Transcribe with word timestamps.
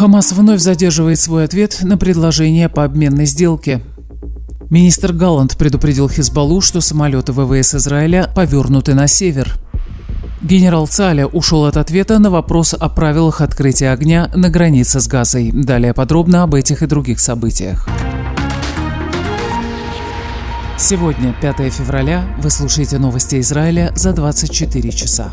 Хамас 0.00 0.32
вновь 0.32 0.60
задерживает 0.60 1.18
свой 1.18 1.44
ответ 1.44 1.80
на 1.82 1.98
предложение 1.98 2.70
по 2.70 2.84
обменной 2.84 3.26
сделке. 3.26 3.82
Министр 4.70 5.12
Галланд 5.12 5.58
предупредил 5.58 6.08
Хизбаллу, 6.08 6.62
что 6.62 6.80
самолеты 6.80 7.32
ВВС 7.32 7.74
Израиля 7.74 8.32
повернуты 8.34 8.94
на 8.94 9.06
север. 9.06 9.58
Генерал 10.40 10.86
Цаля 10.86 11.26
ушел 11.26 11.66
от 11.66 11.76
ответа 11.76 12.18
на 12.18 12.30
вопрос 12.30 12.72
о 12.72 12.88
правилах 12.88 13.42
открытия 13.42 13.90
огня 13.90 14.30
на 14.34 14.48
границе 14.48 15.00
с 15.00 15.06
Газой. 15.06 15.50
Далее 15.52 15.92
подробно 15.92 16.44
об 16.44 16.54
этих 16.54 16.82
и 16.82 16.86
других 16.86 17.20
событиях. 17.20 17.86
Сегодня, 20.78 21.34
5 21.42 21.70
февраля, 21.74 22.24
вы 22.38 22.48
слушаете 22.48 22.96
новости 22.96 23.38
Израиля 23.38 23.92
за 23.94 24.14
24 24.14 24.92
часа. 24.92 25.30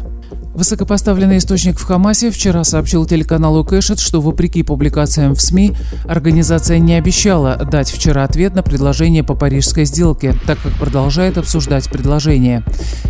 Высокопоставленный 0.57 1.37
источник 1.37 1.77
в 1.77 1.83
Хамасе 1.83 2.31
вчера 2.31 2.63
сообщил 2.63 3.05
телеканалу 3.05 3.63
Кэшет, 3.63 3.99
что 3.99 4.21
вопреки 4.21 4.63
публикациям 4.63 5.35
в 5.35 5.39
СМИ, 5.39 5.73
организация 6.07 6.79
не 6.79 6.95
обещала 6.95 7.57
дать 7.57 7.91
вчера 7.91 8.23
ответ 8.23 8.55
на 8.55 8.63
предложение 8.63 9.23
по 9.23 9.35
парижской 9.35 9.85
сделке, 9.85 10.33
так 10.47 10.59
как 10.59 10.73
продолжает 10.73 11.37
обсуждать 11.37 11.87
предложение. 11.91 12.63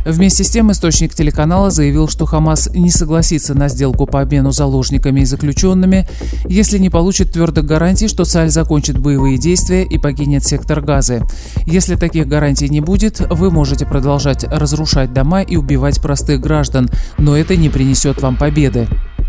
Вместе 0.05 0.43
с 0.43 0.49
тем 0.49 0.73
источник 0.73 1.13
телеканала 1.13 1.71
заявил, 1.71 2.09
что 2.09 2.25
Хамас 2.25 2.69
не 2.73 2.91
согласится 2.91 3.53
на 3.53 3.69
сделку 3.69 4.07
по 4.07 4.19
обмену 4.19 4.51
заложниками 4.51 5.21
и 5.21 5.25
заключенными, 5.25 6.05
если 6.49 6.77
не 6.77 6.89
получит 6.89 7.31
твердых 7.31 7.65
гарантий, 7.65 8.09
что 8.09 8.25
Цаль 8.25 8.49
закончит 8.49 8.99
боевые 8.99 9.37
действия 9.37 9.85
и 9.85 9.97
покинет 9.97 10.43
сектор 10.43 10.81
Газы. 10.81 11.21
Если 11.65 11.95
таких 11.95 12.27
гарантий 12.27 12.67
не 12.67 12.81
будет, 12.81 13.21
вы 13.21 13.51
можете 13.51 13.85
продолжать 13.85 14.43
разрушать 14.43 15.13
дома 15.13 15.43
и 15.43 15.55
убивать 15.55 16.01
простых 16.01 16.41
граждан, 16.41 16.89
но 17.17 17.36
это 17.37 17.55
не 17.55 17.69
принесет 17.69 18.21
вам 18.21 18.35
победы. 18.35 18.87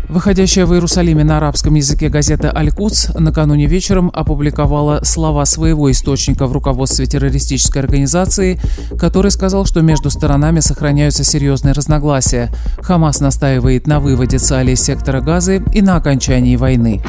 Выходящая 0.09 0.65
в 0.65 0.73
Иерусалиме 0.73 1.23
на 1.23 1.37
арабском 1.37 1.75
языке 1.75 2.09
газета 2.09 2.51
«Аль-Кудс» 2.55 3.09
накануне 3.13 3.67
вечером 3.67 4.09
опубликовала 4.11 5.01
слова 5.03 5.45
своего 5.45 5.91
источника 5.91 6.47
в 6.47 6.51
руководстве 6.51 7.05
террористической 7.05 7.83
организации, 7.83 8.59
который 8.97 9.29
сказал, 9.29 9.65
что 9.65 9.81
между 9.81 10.09
сторонами 10.09 10.61
сохраняются 10.61 11.23
серьезные 11.23 11.73
разногласия. 11.73 12.51
Хамас 12.81 13.19
настаивает 13.19 13.85
на 13.85 13.99
выводе 13.99 14.39
Цали 14.39 14.71
из 14.71 14.81
сектора 14.81 15.21
Газы 15.21 15.63
и 15.73 15.83
на 15.83 15.95
окончании 15.95 16.55
войны. 16.55 17.03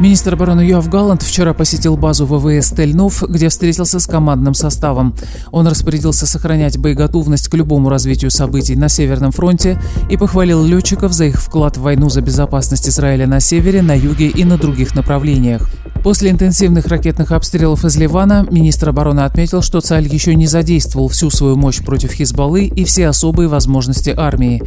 Министр 0.00 0.34
обороны 0.34 0.60
Юав 0.60 0.88
Галланд 0.88 1.22
вчера 1.22 1.52
посетил 1.54 1.96
базу 1.96 2.24
ВВС 2.24 2.70
Тельнов, 2.70 3.24
где 3.28 3.48
встретился 3.48 3.98
с 3.98 4.06
командным 4.06 4.54
составом. 4.54 5.12
Он 5.50 5.66
распорядился 5.66 6.24
сохранять 6.24 6.78
боеготовность 6.78 7.48
к 7.48 7.54
любому 7.54 7.88
развитию 7.88 8.30
событий 8.30 8.76
на 8.76 8.88
Северном 8.88 9.32
фронте 9.32 9.76
и 10.08 10.16
похвалил 10.16 10.64
летчиков 10.64 11.12
за 11.12 11.24
их 11.24 11.42
вклад 11.42 11.76
в 11.76 11.82
войну 11.82 12.10
за 12.10 12.20
безопасность 12.20 12.88
Израиля 12.88 13.26
на 13.26 13.40
севере, 13.40 13.82
на 13.82 13.96
юге 13.96 14.28
и 14.28 14.44
на 14.44 14.56
других 14.56 14.94
направлениях. 14.94 15.68
После 16.04 16.30
интенсивных 16.30 16.86
ракетных 16.86 17.32
обстрелов 17.32 17.84
из 17.84 17.96
Ливана 17.96 18.46
министр 18.50 18.90
обороны 18.90 19.20
отметил, 19.20 19.62
что 19.62 19.80
Цаль 19.80 20.06
еще 20.06 20.34
не 20.36 20.46
задействовал 20.46 21.08
всю 21.08 21.28
свою 21.28 21.56
мощь 21.56 21.84
против 21.84 22.12
Хизбаллы 22.12 22.66
и 22.66 22.84
все 22.84 23.08
особые 23.08 23.48
возможности 23.48 24.14
армии. 24.16 24.62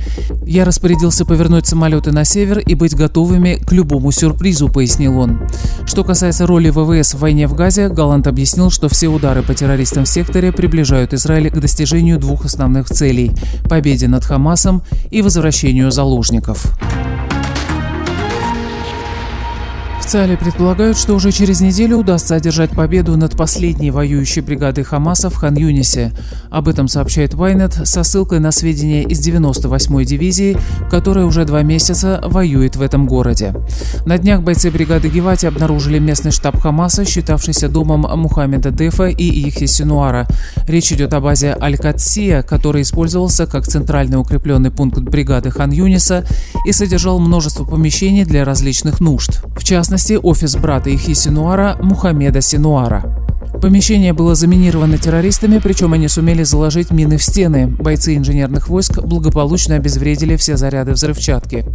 «Я 0.46 0.66
распорядился 0.66 1.26
повернуть 1.26 1.68
самолеты 1.68 2.12
на 2.12 2.26
север 2.26 2.59
и 2.59 2.76
быть 2.76 2.96
готовыми 2.96 3.56
к 3.56 3.72
любому 3.72 4.12
сюрпризу»,— 4.12 4.68
пояснил 4.74 5.18
он. 5.18 5.20
Что 5.86 6.03
касается 6.03 6.47
роли 6.47 6.69
ВВС 6.69 7.14
в 7.14 7.19
войне 7.19 7.47
в 7.47 7.53
Газе, 7.53 7.89
Галант 7.89 8.27
объяснил, 8.27 8.69
что 8.69 8.89
все 8.89 9.08
удары 9.08 9.44
по 9.44 9.53
террористам 9.53 10.05
в 10.05 10.09
секторе 10.09 10.52
приближают 10.52 11.13
Израиль 11.13 11.50
к 11.50 11.59
достижению 11.59 12.19
двух 12.19 12.45
основных 12.45 12.88
целей– 12.88 13.31
победе 13.69 14.08
над 14.08 14.23
Хамасом 14.23 14.83
и 15.09 15.22
возвращению 15.22 15.91
заложников. 15.91 16.66
Специали 20.12 20.36
предполагают, 20.36 20.98
что 20.98 21.14
уже 21.14 21.31
через 21.31 21.62
неделю 21.62 22.00
удастся 22.00 22.35
одержать 22.35 22.72
победу 22.72 23.16
над 23.16 23.38
последней 23.38 23.91
воюющей 23.91 24.41
бригадой 24.41 24.84
Хамаса 24.84 25.30
в 25.30 25.35
Хан-Юнисе. 25.35 26.12
Об 26.50 26.68
этом 26.68 26.90
сообщает 26.90 27.34
Вайнет 27.34 27.72
со 27.88 28.03
ссылкой 28.03 28.41
на 28.41 28.52
сведения 28.52 29.03
из 29.03 29.25
98-й 29.25 30.03
дивизии, 30.03 30.58
которая 30.90 31.24
уже 31.24 31.46
два 31.46 31.62
месяца 31.62 32.19
воюет 32.25 32.75
в 32.75 32.81
этом 32.81 33.08
городе. 33.08 33.56
На 34.06 34.18
днях 34.18 34.41
бойцы 34.41 34.69
бригады 34.69 35.08
Гевати 35.08 35.46
обнаружили 35.46 35.97
местный 35.97 36.31
штаб 36.31 36.59
Хамаса, 36.59 37.06
считавшийся 37.06 37.69
домом 37.69 38.02
Мухаммеда 38.02 38.72
Дефа 38.72 39.06
и 39.06 39.47
Ихи 39.47 39.66
Синуара. 39.66 40.28
Речь 40.68 40.91
идет 40.91 41.14
о 41.14 41.22
базе 41.22 41.56
Аль-Катсия, 41.58 42.44
который 42.44 42.81
использовался 42.81 43.47
как 43.47 43.66
центральный 43.66 44.19
укрепленный 44.19 44.72
пункт 44.72 45.00
бригады 45.00 45.52
Хан-Юниса 45.52 46.25
и 46.66 46.74
содержал 46.74 47.18
множество 47.22 47.64
помещений 47.64 48.25
для 48.25 48.44
различных 48.44 49.00
нужд. 49.00 49.41
В 49.56 49.64
частности, 49.64 50.00
частности, 50.01 50.19
офис 50.23 50.56
брата 50.56 50.89
Ихи 50.89 51.13
Синуара 51.13 51.78
Мухаммеда 51.79 52.41
Синуара. 52.41 53.21
Помещение 53.61 54.11
было 54.11 54.33
заминировано 54.33 54.97
террористами, 54.97 55.59
причем 55.59 55.94
они 55.94 56.07
сумели 56.07 56.41
заложить 56.41 56.89
мины 56.89 57.17
в 57.17 57.23
стены. 57.23 57.67
Бойцы 57.67 58.17
инженерных 58.17 58.69
войск 58.69 58.99
благополучно 59.03 59.75
обезвредили 59.75 60.35
все 60.35 60.57
заряды 60.57 60.94
взрывчатки. 60.94 61.66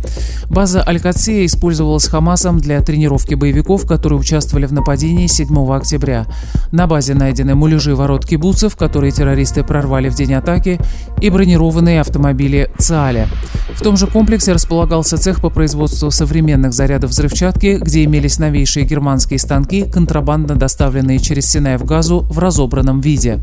База 0.50 0.82
Аль-Катсия 0.84 1.46
использовалась 1.46 2.08
Хамасом 2.08 2.58
для 2.58 2.80
тренировки 2.80 3.34
боевиков, 3.34 3.86
которые 3.86 4.18
участвовали 4.18 4.66
в 4.66 4.72
нападении 4.72 5.28
7 5.28 5.72
октября. 5.72 6.26
На 6.72 6.88
базе 6.88 7.14
найдены 7.14 7.54
муляжи 7.54 7.94
ворот 7.94 8.26
кибуцев, 8.26 8.76
которые 8.76 9.12
террористы 9.12 9.62
прорвали 9.62 10.08
в 10.08 10.16
день 10.16 10.34
атаки, 10.34 10.80
и 11.20 11.30
бронированные 11.30 12.00
автомобили 12.00 12.68
ЦАЛЯ. 12.78 13.28
В 13.74 13.82
том 13.82 13.96
же 13.96 14.08
комплексе 14.08 14.52
располагался 14.52 15.18
цех 15.18 15.40
по 15.40 15.50
производству 15.50 16.10
современных 16.10 16.72
зарядов 16.72 17.10
взрывчатки, 17.10 17.78
где 17.80 18.04
имелись 18.04 18.38
новейшие 18.40 18.84
германские 18.86 19.38
станки, 19.38 19.84
контрабандно 19.84 20.56
доставленные 20.56 21.20
через 21.20 21.46
Синай 21.46 21.75
в 21.78 21.84
газу 21.84 22.26
в 22.30 22.38
разобранном 22.38 23.00
виде. 23.00 23.40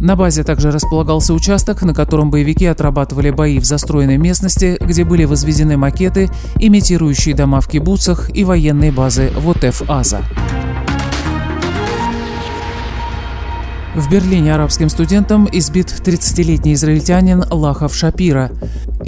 На 0.00 0.14
базе 0.14 0.44
также 0.44 0.70
располагался 0.70 1.34
участок, 1.34 1.82
на 1.82 1.92
котором 1.94 2.30
боевики 2.30 2.66
отрабатывали 2.66 3.30
бои 3.30 3.58
в 3.58 3.64
застроенной 3.64 4.16
местности, 4.16 4.76
где 4.80 5.04
были 5.04 5.24
возведены 5.24 5.76
макеты, 5.76 6.30
имитирующие 6.58 7.34
дома 7.34 7.60
в 7.60 7.68
кибуцах 7.68 8.30
и 8.34 8.44
военные 8.44 8.92
базы 8.92 9.30
ВОТЭФ-АЗа. 9.36 10.22
В 13.98 14.08
Берлине 14.08 14.54
арабским 14.54 14.88
студентом 14.90 15.48
избит 15.50 15.88
30-летний 15.88 16.74
израильтянин 16.74 17.42
Лахов 17.50 17.96
Шапира. 17.96 18.52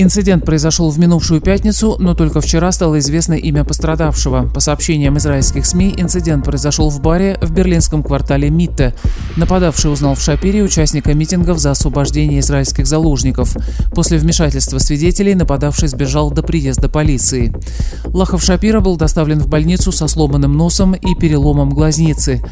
Инцидент 0.02 0.46
произошел 0.46 0.88
в 0.88 0.98
минувшую 0.98 1.42
пятницу, 1.42 1.96
но 1.98 2.14
только 2.14 2.40
вчера 2.40 2.72
стало 2.72 2.98
известно 3.00 3.34
имя 3.34 3.64
пострадавшего. 3.64 4.48
По 4.48 4.58
сообщениям 4.58 5.18
израильских 5.18 5.66
СМИ, 5.66 5.92
инцидент 5.98 6.42
произошел 6.42 6.88
в 6.88 7.02
баре 7.02 7.36
в 7.42 7.52
берлинском 7.52 8.02
квартале 8.02 8.48
Митте. 8.48 8.94
Нападавший 9.36 9.92
узнал 9.92 10.14
в 10.14 10.22
Шапире 10.22 10.62
участника 10.62 11.12
митингов 11.12 11.58
за 11.58 11.72
освобождение 11.72 12.40
израильских 12.40 12.86
заложников. 12.86 13.54
После 13.94 14.16
вмешательства 14.16 14.78
свидетелей 14.78 15.34
нападавший 15.34 15.88
сбежал 15.88 16.30
до 16.30 16.42
приезда 16.42 16.88
полиции. 16.88 17.52
Лахов 18.06 18.42
Шапира 18.42 18.80
был 18.80 18.96
доставлен 18.96 19.38
в 19.38 19.48
больницу 19.48 19.92
со 19.92 20.08
сломанным 20.08 20.56
носом 20.56 20.94
и 20.94 21.14
переломом 21.14 21.68
глазницы. 21.74 22.42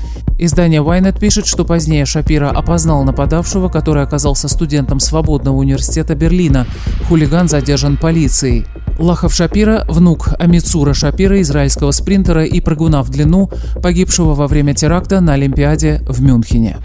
Издание 0.41 0.82
Waynet 0.82 1.19
пишет, 1.19 1.47
что 1.47 1.64
позднее 1.64 2.06
Шапира 2.06 2.50
опознал 2.50 3.03
нападавшего, 3.03 3.69
который 3.69 4.04
оказался 4.04 4.47
студентом 4.48 5.00
Свободного 5.00 5.56
университета 5.56 6.14
Берлина. 6.14 6.64
Хулиган 7.08 7.38
хулиган 7.38 7.49
задержан 7.49 7.97
полицией. 7.97 8.66
Лахов 8.99 9.32
Шапира, 9.32 9.84
внук 9.88 10.31
Амицура 10.41 10.93
Шапира, 10.93 11.41
израильского 11.41 11.93
спринтера 11.93 12.44
и 12.44 12.60
прыгуна 12.60 13.03
в 13.03 13.10
длину, 13.10 13.50
погибшего 13.81 14.34
во 14.34 14.49
время 14.49 14.75
теракта 14.75 15.21
на 15.21 15.34
Олимпиаде 15.34 16.03
в 16.09 16.21
Мюнхене. 16.21 16.78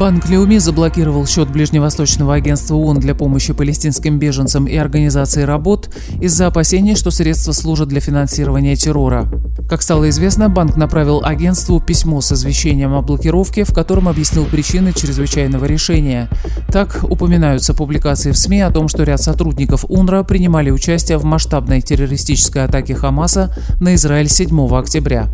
Банк 0.00 0.30
Леуми 0.30 0.56
заблокировал 0.56 1.26
счет 1.26 1.50
Ближневосточного 1.50 2.34
агентства 2.34 2.76
ООН 2.76 3.00
для 3.00 3.14
помощи 3.14 3.52
палестинским 3.52 4.18
беженцам 4.18 4.64
и 4.66 4.74
организации 4.74 5.42
работ 5.42 5.90
из-за 6.22 6.46
опасений, 6.46 6.96
что 6.96 7.10
средства 7.10 7.52
служат 7.52 7.88
для 7.88 8.00
финансирования 8.00 8.76
террора. 8.76 9.28
Как 9.72 9.80
стало 9.80 10.10
известно, 10.10 10.50
банк 10.50 10.76
направил 10.76 11.22
агентству 11.24 11.80
письмо 11.80 12.20
с 12.20 12.30
извещением 12.30 12.92
о 12.92 13.00
блокировке, 13.00 13.64
в 13.64 13.72
котором 13.72 14.06
объяснил 14.06 14.44
причины 14.44 14.92
чрезвычайного 14.92 15.64
решения. 15.64 16.28
Так 16.70 17.02
упоминаются 17.08 17.72
публикации 17.72 18.32
в 18.32 18.36
СМИ 18.36 18.60
о 18.60 18.70
том, 18.70 18.88
что 18.88 19.04
ряд 19.04 19.22
сотрудников 19.22 19.86
УНРWA 19.86 20.26
принимали 20.26 20.68
участие 20.70 21.16
в 21.16 21.24
масштабной 21.24 21.80
террористической 21.80 22.64
атаке 22.64 22.94
Хамаса 22.94 23.56
на 23.80 23.94
Израиль 23.94 24.28
7 24.28 24.74
октября. 24.76 25.28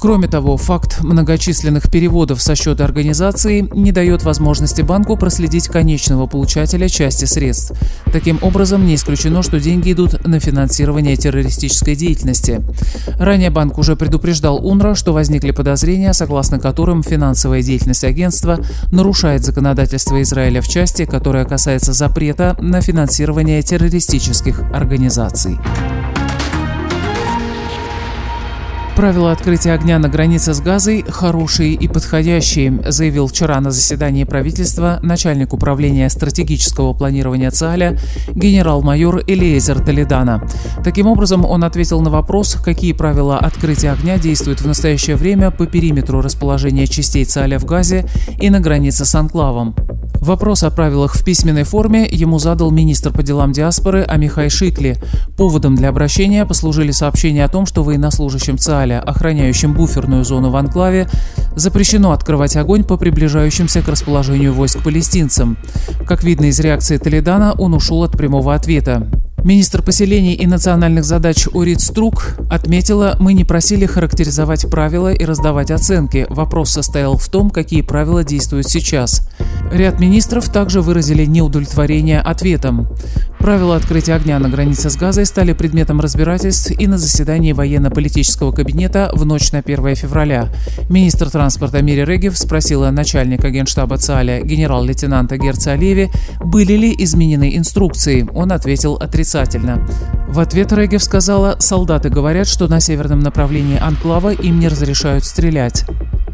Кроме 0.00 0.26
того, 0.26 0.56
факт 0.56 1.00
многочисленных 1.04 1.88
переводов 1.88 2.42
со 2.42 2.56
счета 2.56 2.84
организации 2.84 3.68
не 3.72 3.92
дает 3.92 4.24
возможности 4.24 4.82
банку 4.82 5.16
проследить 5.16 5.68
конечного 5.68 6.26
получателя 6.26 6.88
части 6.88 7.24
средств. 7.24 7.72
Таким 8.12 8.40
образом, 8.42 8.84
не 8.84 8.96
исключено, 8.96 9.44
что 9.44 9.60
деньги 9.60 9.92
идут 9.92 10.26
на 10.26 10.40
финансирование 10.40 11.14
террористической 11.14 11.94
деятельности. 11.94 12.62
Ранее 13.20 13.50
банк 13.50 13.75
уже 13.78 13.96
предупреждал 13.96 14.58
УНРWA, 14.58 14.94
что 14.94 15.12
возникли 15.12 15.50
подозрения, 15.50 16.12
согласно 16.12 16.58
которым 16.58 17.02
финансовая 17.02 17.62
деятельность 17.62 18.04
агентства 18.04 18.58
нарушает 18.92 19.44
законодательство 19.44 20.20
Израиля 20.22 20.60
в 20.60 20.68
части, 20.68 21.04
которая 21.04 21.44
касается 21.44 21.92
запрета 21.92 22.56
на 22.60 22.80
финансирование 22.80 23.62
террористических 23.62 24.60
организаций. 24.72 25.58
Правила 28.96 29.30
открытия 29.30 29.72
огня 29.72 29.98
на 29.98 30.08
границе 30.08 30.54
с 30.54 30.60
Газой 30.60 31.04
хорошие 31.06 31.74
и 31.74 31.86
подходящие, 31.86 32.82
заявил 32.90 33.26
вчера 33.26 33.60
на 33.60 33.70
заседании 33.70 34.24
правительства 34.24 35.00
начальник 35.02 35.52
управления 35.52 36.08
стратегического 36.08 36.94
планирования 36.94 37.50
ЦАЛЯ 37.50 37.98
генерал-майор 38.28 39.22
Элиезер 39.26 39.80
Толедана. 39.80 40.48
Таким 40.82 41.08
образом, 41.08 41.44
он 41.44 41.64
ответил 41.64 42.00
на 42.00 42.08
вопрос, 42.08 42.54
какие 42.54 42.94
правила 42.94 43.38
открытия 43.38 43.92
огня 43.92 44.16
действуют 44.16 44.62
в 44.62 44.66
настоящее 44.66 45.16
время 45.16 45.50
по 45.50 45.66
периметру 45.66 46.22
расположения 46.22 46.86
частей 46.86 47.26
ЦАЛЯ 47.26 47.58
в 47.58 47.66
Газе 47.66 48.06
и 48.40 48.48
на 48.48 48.60
границе 48.60 49.04
с 49.04 49.14
Анклавом. 49.14 49.76
Вопрос 50.26 50.64
о 50.64 50.72
правилах 50.72 51.14
в 51.14 51.22
письменной 51.22 51.62
форме 51.62 52.04
ему 52.10 52.40
задал 52.40 52.72
министр 52.72 53.12
по 53.12 53.22
делам 53.22 53.52
диаспоры 53.52 54.02
Амихай 54.02 54.50
Шикли. 54.50 54.96
Поводом 55.36 55.76
для 55.76 55.88
обращения 55.88 56.44
послужили 56.44 56.90
сообщения 56.90 57.44
о 57.44 57.48
том, 57.48 57.64
что 57.64 57.84
военнослужащим 57.84 58.58
ЦАЛЯ, 58.58 58.98
охраняющим 58.98 59.72
буферную 59.72 60.24
зону 60.24 60.50
в 60.50 60.56
Анклаве, 60.56 61.08
запрещено 61.54 62.10
открывать 62.10 62.56
огонь 62.56 62.82
по 62.82 62.96
приближающимся 62.96 63.82
к 63.82 63.88
расположению 63.88 64.52
войск 64.52 64.82
палестинцам. 64.82 65.58
Как 66.08 66.24
видно 66.24 66.46
из 66.46 66.58
реакции 66.58 66.98
Толедана, 66.98 67.52
он 67.52 67.74
ушел 67.74 68.02
от 68.02 68.10
прямого 68.10 68.52
ответа. 68.52 69.06
Министр 69.46 69.80
поселений 69.80 70.32
и 70.32 70.44
национальных 70.44 71.04
задач 71.04 71.46
Орит 71.54 71.80
Струк 71.80 72.34
отметила, 72.50 73.16
мы 73.20 73.32
не 73.32 73.44
просили 73.44 73.86
характеризовать 73.86 74.68
правила 74.68 75.12
и 75.12 75.24
раздавать 75.24 75.70
оценки. 75.70 76.26
Вопрос 76.30 76.70
состоял 76.70 77.16
в 77.16 77.28
том, 77.28 77.50
какие 77.50 77.82
правила 77.82 78.24
действуют 78.24 78.68
сейчас. 78.68 79.28
Ряд 79.72 80.00
министров 80.00 80.48
также 80.48 80.80
выразили 80.80 81.24
неудовлетворение 81.24 82.20
ответом. 82.20 82.88
Правила 83.38 83.76
открытия 83.76 84.14
огня 84.14 84.38
на 84.38 84.48
границе 84.48 84.90
с 84.90 84.96
Газой 84.96 85.26
стали 85.26 85.52
предметом 85.52 86.00
разбирательств 86.00 86.70
и 86.70 86.86
на 86.86 86.98
заседании 86.98 87.52
военно-политического 87.52 88.52
кабинета 88.52 89.10
в 89.12 89.24
ночь 89.26 89.52
на 89.52 89.58
1 89.58 89.94
февраля. 89.94 90.48
Министр 90.88 91.30
транспорта 91.30 91.82
Мири 91.82 92.04
Регев 92.04 92.38
спросила 92.38 92.90
начальника 92.90 93.50
генштаба 93.50 93.98
ЦАЛЯ 93.98 94.40
генерал-лейтенанта 94.42 95.36
Герца 95.36 95.72
Олеви, 95.72 96.10
были 96.40 96.72
ли 96.72 96.94
изменены 96.98 97.56
инструкции. 97.56 98.26
Он 98.34 98.52
ответил 98.52 98.94
отрицательно. 98.94 99.86
В 100.28 100.40
ответ 100.40 100.72
Регев 100.72 101.02
сказала, 101.02 101.56
солдаты 101.60 102.08
говорят, 102.08 102.48
что 102.48 102.66
на 102.68 102.80
северном 102.80 103.20
направлении 103.20 103.78
Анклава 103.78 104.32
им 104.32 104.58
не 104.58 104.68
разрешают 104.68 105.24
стрелять. 105.24 105.84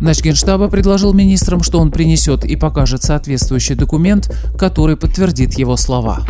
Начгенштаба 0.03 0.69
предложил 0.69 1.13
министрам, 1.13 1.63
что 1.63 1.79
он 1.79 1.93
принесет 1.93 2.45
и 2.45 2.57
покажет 2.57 3.05
соответствующий 3.05 3.77
документ, 3.77 4.37
который 4.59 4.97
подтвердит 4.97 5.55
его 5.55 5.77
слова. 5.77 6.27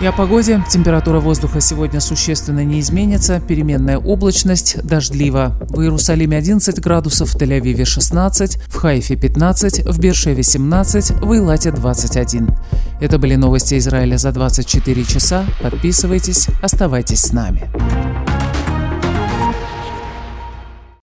И 0.00 0.06
о 0.06 0.10
погоде. 0.10 0.64
Температура 0.68 1.20
воздуха 1.20 1.60
сегодня 1.60 2.00
существенно 2.00 2.64
не 2.64 2.80
изменится. 2.80 3.38
Переменная 3.38 3.98
облачность, 3.98 4.82
дождливо. 4.82 5.56
В 5.68 5.80
Иерусалиме 5.80 6.38
11 6.38 6.80
градусов, 6.80 7.34
в 7.34 7.36
Тель-Авиве 7.36 7.84
16, 7.84 8.56
в 8.66 8.74
Хайфе 8.74 9.14
15, 9.14 9.86
в 9.86 10.00
Бершеве 10.00 10.42
17, 10.42 11.10
в 11.20 11.36
Илате 11.36 11.70
21. 11.70 12.48
Это 13.00 13.18
были 13.18 13.36
новости 13.36 13.78
Израиля 13.78 14.16
за 14.16 14.32
24 14.32 15.04
часа. 15.04 15.44
Подписывайтесь, 15.62 16.48
оставайтесь 16.62 17.20
с 17.20 17.32
нами. 17.32 17.70